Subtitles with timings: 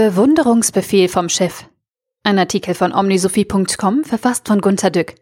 [0.00, 1.66] Bewunderungsbefehl vom Chef.
[2.22, 5.14] Ein Artikel von omnisophie.com, verfasst von Gunter Dück.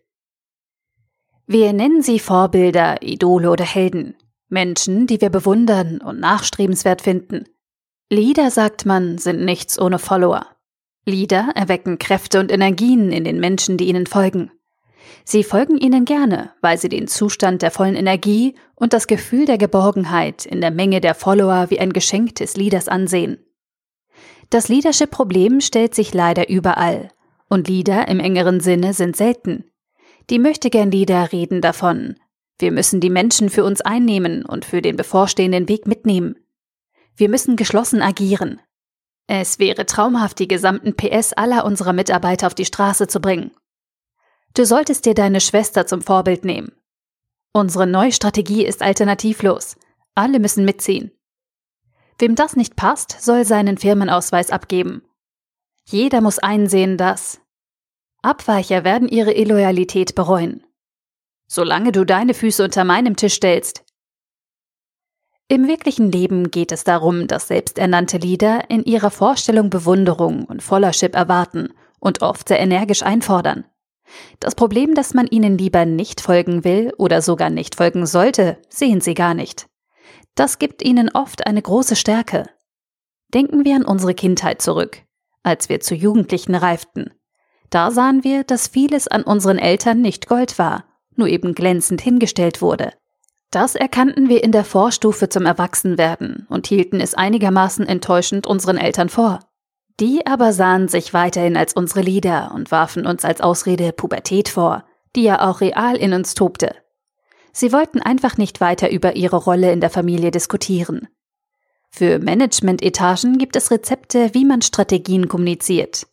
[1.48, 4.14] Wir nennen sie Vorbilder, Idole oder Helden.
[4.48, 7.46] Menschen, die wir bewundern und nachstrebenswert finden.
[8.08, 10.46] Lieder, sagt man, sind nichts ohne Follower.
[11.04, 14.52] Lieder erwecken Kräfte und Energien in den Menschen, die ihnen folgen.
[15.24, 19.58] Sie folgen ihnen gerne, weil sie den Zustand der vollen Energie und das Gefühl der
[19.58, 23.38] Geborgenheit in der Menge der Follower wie ein Geschenk des Lieders ansehen.
[24.50, 27.10] Das Leadership-Problem stellt sich leider überall.
[27.48, 29.64] Und Lieder im engeren Sinne sind selten.
[30.30, 32.16] Die Möchtegern-Lieder reden davon.
[32.58, 36.36] Wir müssen die Menschen für uns einnehmen und für den bevorstehenden Weg mitnehmen.
[37.16, 38.60] Wir müssen geschlossen agieren.
[39.26, 43.50] Es wäre traumhaft, die gesamten PS aller unserer Mitarbeiter auf die Straße zu bringen.
[44.54, 46.72] Du solltest dir deine Schwester zum Vorbild nehmen.
[47.52, 49.76] Unsere neue Strategie ist alternativlos.
[50.14, 51.12] Alle müssen mitziehen.
[52.18, 55.02] Wem das nicht passt, soll seinen Firmenausweis abgeben.
[55.84, 57.40] Jeder muss einsehen, dass
[58.22, 60.64] Abweicher werden ihre Illoyalität bereuen.
[61.46, 63.84] Solange du deine Füße unter meinem Tisch stellst.
[65.46, 71.14] Im wirklichen Leben geht es darum, dass selbsternannte Leader in ihrer Vorstellung Bewunderung und Followership
[71.14, 73.64] erwarten und oft sehr energisch einfordern.
[74.40, 79.00] Das Problem, dass man ihnen lieber nicht folgen will oder sogar nicht folgen sollte, sehen
[79.00, 79.68] sie gar nicht.
[80.38, 82.48] Das gibt ihnen oft eine große Stärke.
[83.34, 85.02] Denken wir an unsere Kindheit zurück,
[85.42, 87.12] als wir zu Jugendlichen reiften.
[87.70, 90.84] Da sahen wir, dass vieles an unseren Eltern nicht Gold war,
[91.16, 92.92] nur eben glänzend hingestellt wurde.
[93.50, 99.08] Das erkannten wir in der Vorstufe zum Erwachsenwerden und hielten es einigermaßen enttäuschend unseren Eltern
[99.08, 99.40] vor.
[99.98, 104.84] Die aber sahen sich weiterhin als unsere Lieder und warfen uns als Ausrede Pubertät vor,
[105.16, 106.76] die ja auch real in uns tobte.
[107.52, 111.08] Sie wollten einfach nicht weiter über ihre Rolle in der Familie diskutieren.
[111.90, 116.06] Für Management-Etagen gibt es Rezepte, wie man Strategien kommuniziert.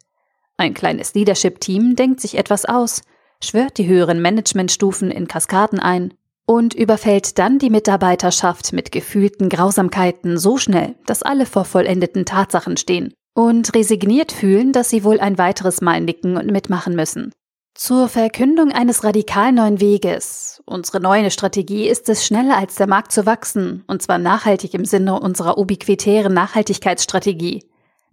[0.57, 3.01] Ein kleines Leadership-Team denkt sich etwas aus,
[3.43, 6.13] schwört die höheren Managementstufen in Kaskaden ein
[6.45, 12.77] und überfällt dann die Mitarbeiterschaft mit gefühlten Grausamkeiten so schnell, dass alle vor vollendeten Tatsachen
[12.77, 17.33] stehen und resigniert fühlen, dass sie wohl ein weiteres Mal nicken und mitmachen müssen.
[17.77, 20.63] Zur Verkündung eines radikal neuen Weges.
[20.65, 24.85] Unsere neue Strategie ist es, schneller als der Markt zu wachsen, und zwar nachhaltig im
[24.85, 27.65] Sinne unserer ubiquitären Nachhaltigkeitsstrategie.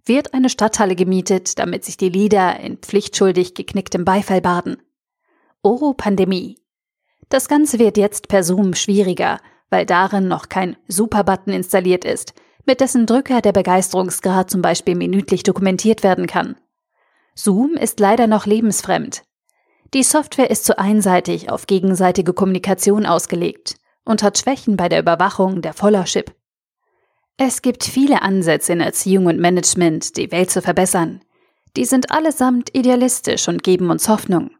[0.03, 4.81] Wird eine Stadthalle gemietet, damit sich die Lieder in pflichtschuldig geknicktem Beifall baden.
[5.61, 6.57] Oh, Pandemie.
[7.29, 12.33] Das Ganze wird jetzt per Zoom schwieriger, weil darin noch kein Super-Button installiert ist,
[12.65, 16.57] mit dessen Drücker der Begeisterungsgrad zum Beispiel minütlich dokumentiert werden kann.
[17.33, 19.23] Zoom ist leider noch lebensfremd.
[19.93, 25.61] Die Software ist zu einseitig auf gegenseitige Kommunikation ausgelegt und hat Schwächen bei der Überwachung
[25.61, 26.35] der Followership.
[27.37, 31.23] Es gibt viele Ansätze in Erziehung und Management, die Welt zu verbessern.
[31.75, 34.51] Die sind allesamt idealistisch und geben uns Hoffnung.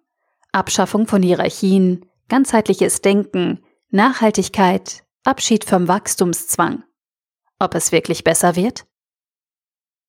[0.51, 6.83] Abschaffung von Hierarchien, ganzheitliches Denken, Nachhaltigkeit, Abschied vom Wachstumszwang.
[7.59, 8.85] Ob es wirklich besser wird?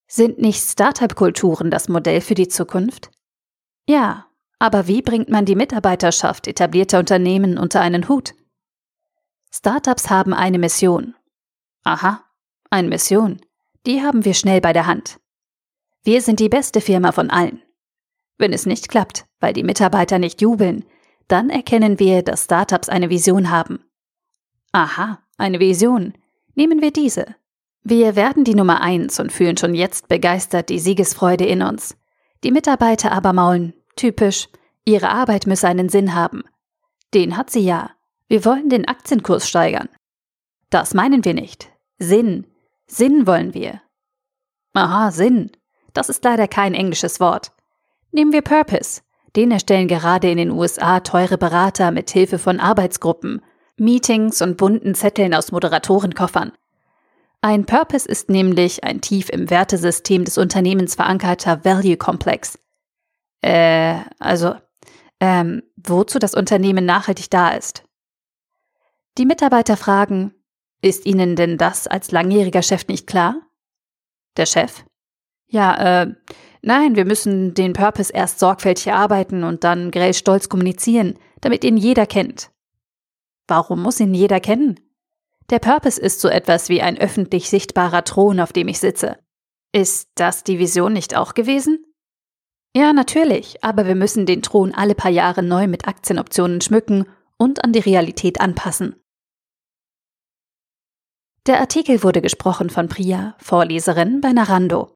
[0.06, 3.10] Sind nicht Startup-Kulturen das Modell für die Zukunft?
[3.86, 4.26] Ja,
[4.64, 8.32] aber wie bringt man die Mitarbeiterschaft etablierter Unternehmen unter einen Hut?
[9.52, 11.14] Startups haben eine Mission.
[11.82, 12.24] Aha,
[12.70, 13.42] eine Mission.
[13.84, 15.20] Die haben wir schnell bei der Hand.
[16.02, 17.60] Wir sind die beste Firma von allen.
[18.38, 20.86] Wenn es nicht klappt, weil die Mitarbeiter nicht jubeln,
[21.28, 23.84] dann erkennen wir, dass Startups eine Vision haben.
[24.72, 26.14] Aha, eine Vision.
[26.54, 27.26] Nehmen wir diese.
[27.82, 31.98] Wir werden die Nummer eins und fühlen schon jetzt begeistert die Siegesfreude in uns.
[32.44, 34.48] Die Mitarbeiter aber maulen, Typisch,
[34.84, 36.42] ihre Arbeit müsse einen Sinn haben.
[37.12, 37.90] Den hat sie ja.
[38.28, 39.88] Wir wollen den Aktienkurs steigern.
[40.70, 41.70] Das meinen wir nicht.
[41.98, 42.46] Sinn.
[42.86, 43.80] Sinn wollen wir.
[44.72, 45.52] Aha, Sinn.
[45.92, 47.52] Das ist leider kein englisches Wort.
[48.10, 49.02] Nehmen wir Purpose.
[49.36, 53.42] Den erstellen gerade in den USA teure Berater mit Hilfe von Arbeitsgruppen,
[53.76, 56.52] Meetings und bunten Zetteln aus Moderatorenkoffern.
[57.40, 62.58] Ein Purpose ist nämlich ein tief im Wertesystem des Unternehmens verankerter Value Complex.
[63.44, 64.54] Äh, also,
[65.20, 67.84] ähm, wozu das Unternehmen nachhaltig da ist.
[69.18, 70.32] Die Mitarbeiter fragen,
[70.80, 73.36] ist Ihnen denn das als langjähriger Chef nicht klar?
[74.38, 74.84] Der Chef?
[75.46, 76.14] Ja, äh,
[76.62, 81.76] nein, wir müssen den Purpose erst sorgfältig erarbeiten und dann grell stolz kommunizieren, damit ihn
[81.76, 82.50] jeder kennt.
[83.46, 84.80] Warum muss ihn jeder kennen?
[85.50, 89.18] Der Purpose ist so etwas wie ein öffentlich sichtbarer Thron, auf dem ich sitze.
[89.70, 91.83] Ist das die Vision nicht auch gewesen?
[92.76, 97.06] Ja, natürlich, aber wir müssen den Thron alle paar Jahre neu mit Aktienoptionen schmücken
[97.38, 98.96] und an die Realität anpassen.
[101.46, 104.93] Der Artikel wurde gesprochen von Priya, Vorleserin bei Narando.